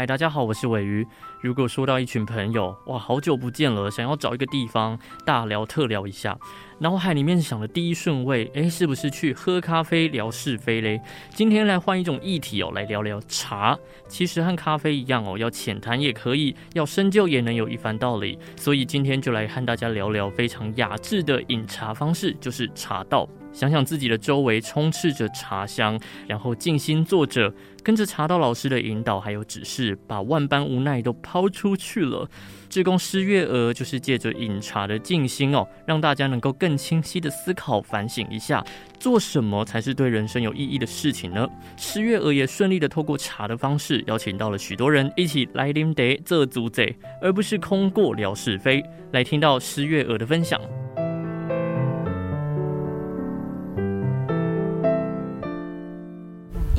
[0.00, 1.06] 嗨，大家好，我是尾鱼。
[1.42, 6.38] 如果说到一群朋友，哇，好久不见了，想要找一个地方大聊特聊一下，
[6.78, 10.98] 脑海里面想的第一顺位，诶，是不是去喝咖啡聊是非嘞？
[11.34, 13.78] 今天来换一种议题哦，来聊聊茶。
[14.08, 18.38] 其实和咖啡一样哦，要浅谈也可以，要深究也能有一番道理。
[18.56, 23.28] 所以今天就来和大家聊聊非常雅致的饮茶方式，就是茶道。
[23.52, 27.52] 想想自己的周围充斥着茶香，然后静心坐着，
[27.82, 32.28] 跟着茶道老师的引导还有指示，把万般无奈都抛出去了。
[32.68, 38.64] 志工施月娥就是借着饮茶的静心哦，让大家能够更清晰的思考反省一下，
[39.00, 41.48] 做什么才是对人生有意义的事情呢？
[41.76, 48.80] 施月娥也顺利的透过茶的方式，邀请到了许多人一起来啉茶做主宰，而不是空过聊是非。
[49.12, 50.79] 来听到施月娥的分享。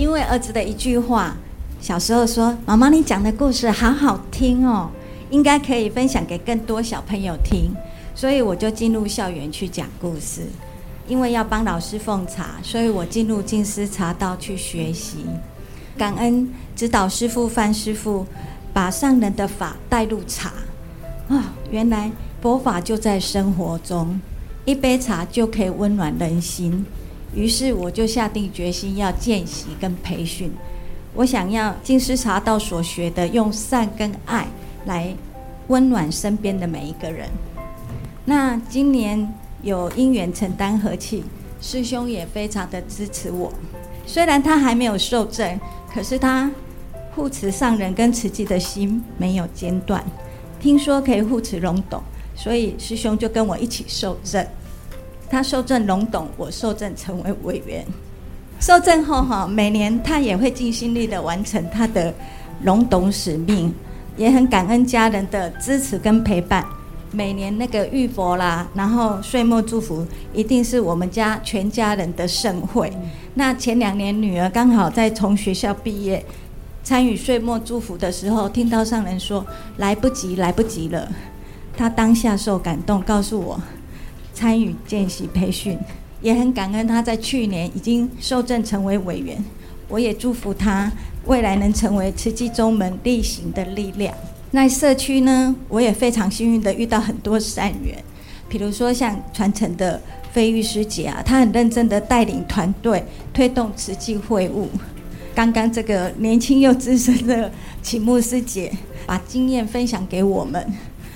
[0.01, 1.37] 因为儿子的一句话，
[1.79, 4.89] 小时候说：“妈妈，你讲的故事好好听哦，
[5.29, 7.71] 应该可以分享给更多小朋友听。”
[8.15, 10.41] 所以我就进入校园去讲故事。
[11.07, 15.17] 因为要帮老师奉茶，所以我进入静思茶道去学习。
[15.95, 18.25] 感恩指导师傅范师傅，
[18.73, 20.51] 把上人的法带入茶。
[21.29, 22.09] 啊、原来
[22.41, 24.19] 佛法就在生活中，
[24.65, 26.83] 一杯茶就可以温暖人心。
[27.33, 30.51] 于是我就下定决心要见习跟培训，
[31.13, 34.47] 我想要静思茶道所学的，用善跟爱
[34.85, 35.15] 来
[35.67, 37.29] 温暖身边的每一个人。
[38.25, 41.23] 那今年有因缘承担和气，
[41.61, 43.51] 师兄也非常的支持我。
[44.05, 45.59] 虽然他还没有受证，
[45.93, 46.51] 可是他
[47.15, 50.03] 护持上人跟慈济的心没有间断。
[50.59, 52.01] 听说可以护持龙斗，
[52.35, 54.45] 所以师兄就跟我一起受证。
[55.31, 57.85] 他受赠龙董，我受赠成为委员。
[58.59, 62.13] 受赠后哈，每年他也会尽心力的完成他的
[62.63, 63.73] 龙董使命，
[64.17, 66.65] 也很感恩家人的支持跟陪伴。
[67.11, 72.91] 每年那个浴佛啦，然后岁末祝福，一定是我们家全家人的盛会。
[73.33, 76.23] 那前两年女儿刚好在从学校毕业，
[76.83, 79.45] 参与岁末祝福的时候，听到上人说
[79.77, 81.07] 来不及，来不及了，
[81.75, 83.59] 他当下受感动，告诉我。
[84.33, 85.77] 参与见习培训，
[86.21, 89.43] 也很感恩他在去年已经受证成为委员。
[89.87, 90.91] 我也祝福他
[91.25, 94.13] 未来能成为慈济宗门力行的力量。
[94.51, 98.01] 那社区呢，我也非常幸运的遇到很多善缘，
[98.47, 103.03] 比如说像传承的飞玉师姐啊，她很认真的带领团队
[103.33, 104.69] 推动慈济会务。
[105.35, 108.71] 刚刚这个年轻又资深的启木师姐
[109.05, 110.65] 把经验分享给我们，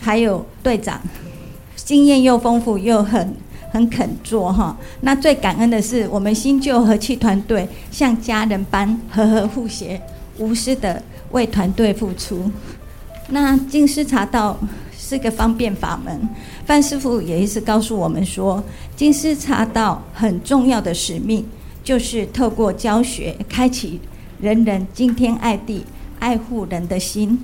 [0.01, 1.01] 还有队长。
[1.85, 3.35] 经验又丰富又很
[3.71, 10.01] 很肯做哈，那最感恩的是我们新旧和气团队像家人般和和互协，
[10.39, 12.49] 无私的为团队付出。
[13.29, 14.57] 那静思茶道
[14.97, 16.27] 是个方便法门，
[16.65, 18.63] 范师傅也一直告诉我们说，
[18.95, 21.45] 静思茶道很重要的使命
[21.83, 23.99] 就是透过教学，开启
[24.41, 25.85] 人人敬天爱地、
[26.17, 27.39] 爱护人的心，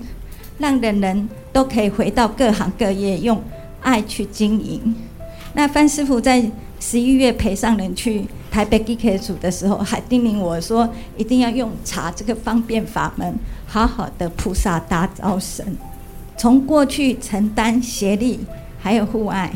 [0.57, 3.39] 让人人都可以回到各行各业用。
[3.81, 4.95] 爱去经营。
[5.53, 6.49] 那范师傅在
[6.79, 13.35] 十一月陪上人去台北地开组的时候，还叮咛我说，一定要用茶这个方便法门，
[13.67, 15.77] 好好的菩萨大招神。
[16.37, 18.39] 从过去承担协力
[18.79, 19.51] 还有互爱，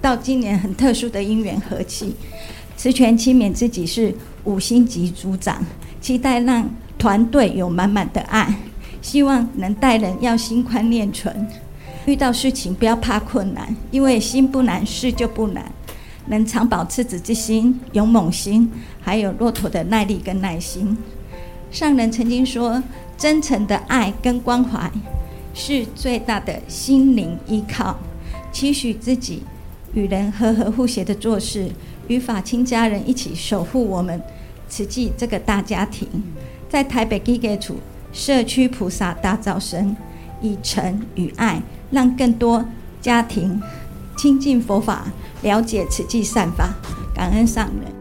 [0.00, 2.14] 到今年很特殊的因缘和气，
[2.76, 4.14] 持权期勉自己是
[4.44, 5.64] 五星级组长，
[6.00, 8.54] 期待让团队有满满的爱，
[9.00, 11.48] 希望能带人要心宽念纯。
[12.06, 15.64] 遇到事情不要怕困难，因为心不难，事就不难。
[16.26, 18.70] 能常保赤子之心、勇猛心，
[19.00, 20.96] 还有骆驼的耐力跟耐心。
[21.70, 22.82] 上人曾经说，
[23.16, 24.90] 真诚的爱跟关怀
[25.54, 27.96] 是最大的心灵依靠。
[28.52, 29.42] 期许自己
[29.94, 31.70] 与人和和互协的做事，
[32.06, 34.20] 与法亲家人一起守护我们
[34.68, 36.06] 慈济这个大家庭，
[36.68, 37.76] 在台北基给处
[38.12, 39.96] 社区菩萨大招生，
[40.42, 41.62] 以诚与爱。
[41.90, 42.64] 让更多
[43.02, 43.60] 家庭
[44.16, 45.04] 亲近佛法，
[45.42, 46.70] 了解慈济善法，
[47.14, 47.92] 感恩上人。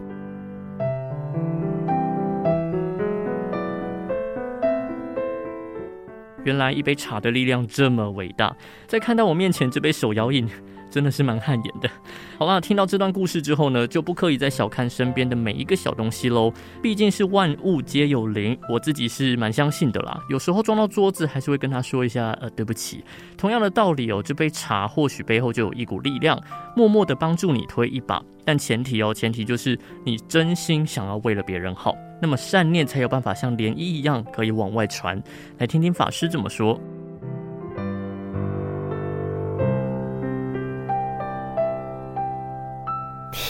[6.46, 8.56] 原来一杯茶的力量这么伟大，
[8.88, 10.48] 在看到我面前这杯手摇饮。
[10.92, 11.90] 真的是蛮汗颜的。
[12.38, 16.54] 好啦，听到这段故事之后呢，就不可以再小看身边的每一个小东西喽。
[16.82, 20.20] 毕竟是万物皆有灵，我自己是蛮相信的啦。
[20.30, 23.04] 有时候撞到桌子，还是会跟他说一下，呃，对不起。
[23.38, 26.40] 同样的道理哦，这杯茶或许背后就有一股力量，
[26.76, 28.22] 默默的帮助你推一把。
[28.44, 31.96] 但前提哦，前提就是你真心想要为了别人好。
[32.20, 35.22] 那么善念才有办法像涟漪一样可以往外传。
[35.60, 36.80] 来听听法师怎么说。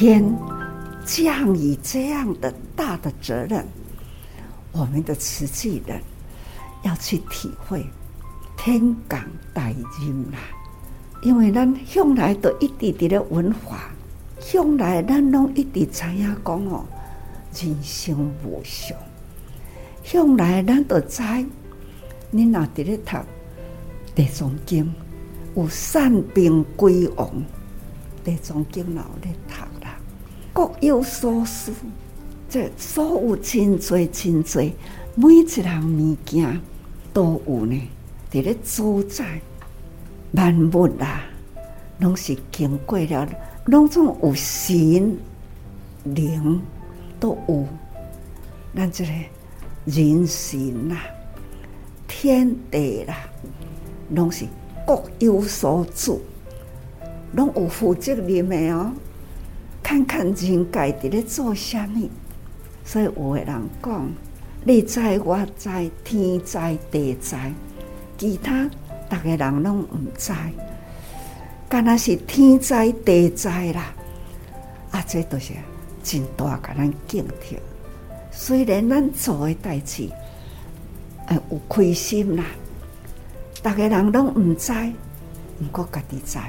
[0.01, 0.35] 天
[1.05, 3.63] 降以这样的大的责任，
[4.71, 6.01] 我们的慈济人
[6.81, 7.85] 要去体会
[8.57, 10.39] 天降大任啦。
[11.21, 13.91] 因为咱向来都一直伫咧文化，
[14.39, 16.83] 向来咱拢一直知影讲哦，
[17.61, 18.97] 人生无常。
[20.03, 21.21] 向来咱都知，
[22.31, 23.17] 你若伫咧读
[24.15, 24.83] 《地藏经》，
[25.55, 27.29] 有善病归王，
[28.23, 29.53] 《地藏经》老咧读，
[30.53, 31.71] 各有所思，
[32.49, 34.73] 这所有真济真济，
[35.15, 36.59] 每一样物件
[37.13, 37.81] 都有呢，
[38.31, 39.41] 伫咧主宰。
[40.33, 41.25] 万物啊，
[41.99, 43.27] 拢是经过了，
[43.65, 45.17] 拢总有神
[46.05, 46.61] 灵
[47.19, 47.65] 都有。
[48.73, 49.11] 咱这个
[49.83, 50.97] 人神呐、
[52.07, 53.17] 天地啦，
[54.11, 54.45] 拢是
[54.87, 56.21] 各有所主，
[57.33, 58.91] 拢有负责任的哦。
[59.91, 62.09] 看看人界伫咧做啥物，
[62.85, 64.09] 所以有的人讲：
[64.63, 65.69] 你知我知，
[66.05, 66.57] 天知
[66.89, 67.35] 地知，
[68.17, 68.69] 其他。
[69.09, 70.31] 大家人拢唔知，
[71.67, 72.73] 干那是天知
[73.03, 73.93] 地知啦。
[74.91, 75.51] 啊，这都是
[76.01, 77.57] 真大，甲咱警惕。
[78.31, 80.07] 虽然咱做的代志，
[81.25, 82.45] 呃，有亏心啦。
[83.61, 84.71] 大家人拢唔知，
[85.59, 86.39] 毋过家己知，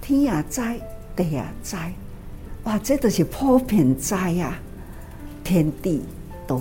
[0.00, 0.60] 天也知，
[1.14, 1.76] 地也知。
[2.64, 4.58] 哇，这都是普遍知呀。
[5.42, 6.02] 天地
[6.46, 6.60] 都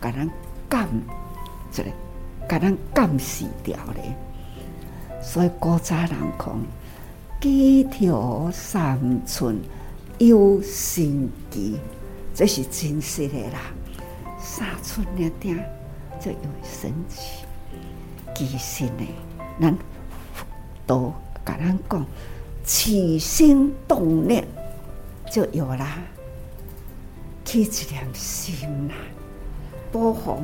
[0.00, 0.30] 甲咱
[0.70, 0.88] 监，
[1.70, 1.90] 这个
[2.48, 4.16] 甲咱监视掉咧。
[5.22, 6.60] 所以古早人讲，
[7.40, 9.60] 几条三寸
[10.18, 11.78] 有神机，
[12.34, 13.60] 这是真实的啦。
[14.40, 15.56] 三寸两点
[16.18, 17.44] 就有神奇，
[18.34, 19.06] 其实呢，
[19.60, 19.78] 咱
[20.86, 21.12] 都
[21.44, 22.06] 甲咱讲，
[22.64, 24.44] 起心动念
[25.32, 25.96] 就有啦，
[27.42, 28.92] 起一点心呐，
[29.90, 30.42] 保护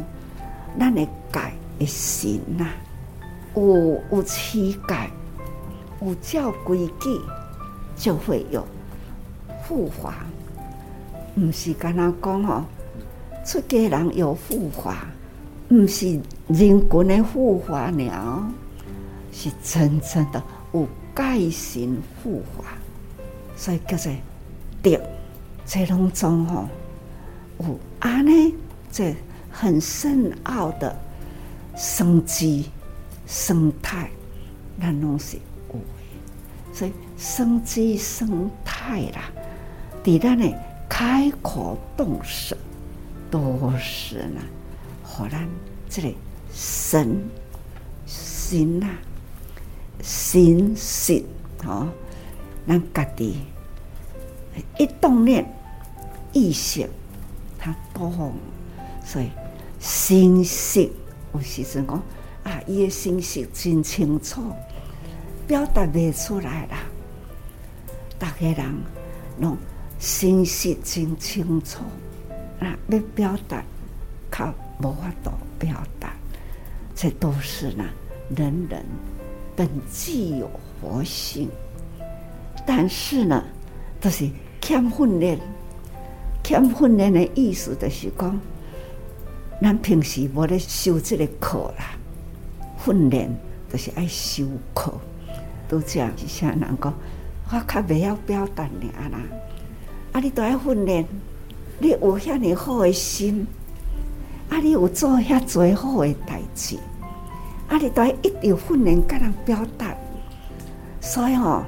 [0.80, 2.66] 咱的改的心呐。
[3.54, 5.08] 有有乞丐，
[6.00, 7.20] 有教规矩，
[7.98, 8.66] 就会有
[9.62, 10.24] 护法。
[11.36, 12.64] 毋是干那讲哦，
[13.44, 15.06] 出家人有护法，
[15.68, 18.50] 毋是人群的护法了，
[19.32, 20.42] 是真正的
[20.72, 22.64] 有戒心护法，
[23.54, 24.10] 所以叫做
[24.82, 25.00] 德。
[25.66, 26.68] 这种种吼，
[27.58, 28.54] 有安尼，
[28.90, 29.14] 这
[29.50, 30.96] 很深奥的
[31.76, 32.70] 生机。
[33.30, 34.08] 生态，
[34.80, 35.82] 咱拢是有诶，
[36.72, 39.30] 所以生机生态啦，
[40.02, 40.56] 伫咱诶
[40.88, 42.56] 开口动舌
[43.30, 44.40] 都是呢，
[45.02, 45.46] 互咱
[45.90, 46.08] 这个
[46.54, 47.22] 神
[48.06, 48.88] 心啊，
[50.02, 51.22] 心识
[51.66, 51.86] 哦，
[52.66, 53.40] 咱家己
[54.78, 55.44] 一动念
[56.32, 56.88] 意识，
[57.58, 58.32] 它动，
[59.04, 59.28] 所以
[59.78, 60.90] 心识
[61.32, 62.02] 有时阵讲。
[62.44, 64.40] 啊，伊的信息真清楚，
[65.46, 66.78] 表达未出来啦。
[68.18, 68.74] 大家人
[69.38, 69.54] 拢
[69.98, 71.82] 信息真清楚，
[72.58, 73.62] 啊，要表达
[74.30, 76.14] 靠无法度表达，
[76.94, 77.84] 这都是呢，
[78.34, 78.82] 人人
[79.54, 80.50] 本具有
[80.80, 81.50] 活性，
[82.64, 83.44] 但是呢，
[84.00, 84.26] 都是
[84.68, 85.38] 欠训练。
[86.44, 88.38] 欠训练的意思就是讲，
[89.62, 91.96] 咱平时无咧修这个课啦。
[92.84, 93.34] 训练
[93.72, 94.44] 就是爱修
[94.74, 94.92] 课，
[95.66, 96.12] 都这样。
[96.18, 96.94] 是啥人讲？
[97.50, 99.18] 我较袂晓表达尔啦。
[100.12, 101.02] 啊，你都爱训练，
[101.78, 103.46] 你有遐尔好的心，
[104.50, 106.76] 啊，你有做遐侪好的代志，
[107.68, 109.96] 啊，你都爱一直训练，甲人表达。
[111.00, 111.64] 所以哦，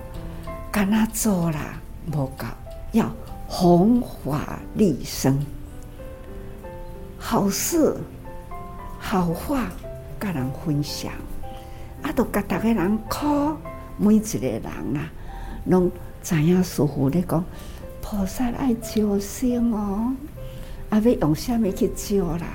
[0.71, 1.81] 干那做啦，
[2.13, 2.45] 无够，
[2.93, 3.11] 要
[3.49, 5.39] 弘法利生，
[7.19, 7.97] 好事，
[8.99, 9.69] 好话。
[10.23, 11.11] 甲人分享，
[12.03, 13.57] 啊，都甲大家人考，
[13.97, 15.11] 每一个人啊，
[15.65, 15.91] 拢
[16.23, 17.43] 知影师父咧讲，
[18.03, 20.13] 菩萨爱招生哦，
[20.91, 22.47] 啊，要用虾米去招啦，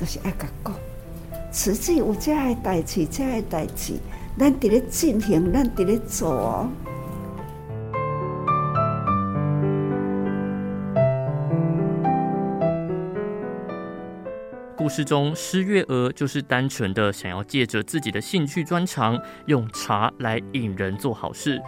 [0.00, 0.74] 就是爱甲讲，
[1.52, 3.98] 慈济有遮个代志，遮个代志，
[4.38, 6.68] 咱伫咧进行，咱伫咧做哦。
[14.94, 21.60] 故事中，施月娥就是单纯的想要借着自己的兴趣专长，用茶来引人做好事。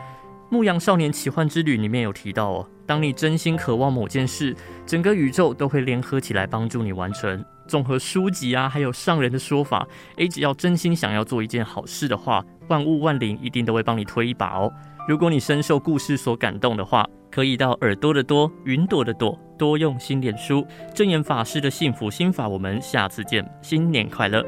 [0.48, 4.54] 牧羊少年奇幻之旅里面有提到哦，当你真心渴望某件事，
[4.86, 7.44] 整个宇宙都会联合起来帮助你完成。
[7.66, 9.84] 综合书籍啊，还有上人的说法，
[10.18, 14.72] 诶，只要真心想要做一件好事的话，万物万灵一定都会帮你推一把哦。
[15.08, 17.04] 如果你深受故事所感动的话，
[17.36, 22.48] 可以到耳朵的多，云朵的朵，多用心念书正言法师的幸福心法。
[22.48, 24.42] 我们下次见，新年快乐！